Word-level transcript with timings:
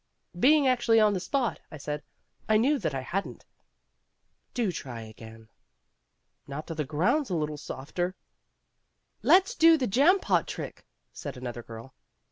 "Being 0.39 0.67
actually 0.67 0.99
on 0.99 1.13
the 1.13 1.19
spot," 1.19 1.59
I 1.71 1.77
said, 1.77 2.01
"I 2.49 2.57
knew 2.57 2.79
that 2.79 2.95
I 2.95 3.01
hadn't." 3.01 3.45
"Do 4.55 4.71
try 4.71 5.01
again." 5.01 5.47
"Not 6.47 6.65
till 6.65 6.75
the 6.75 6.85
ground's 6.85 7.29
a 7.29 7.35
little 7.35 7.55
softer." 7.59 8.15
"Let's 9.21 9.53
do 9.53 9.77
the 9.77 9.85
jam 9.85 10.19
pot 10.19 10.47
trick," 10.47 10.87
said 11.13 11.37
another 11.37 11.61
girl. 11.61 11.93